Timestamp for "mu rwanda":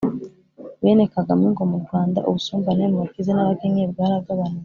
1.71-2.19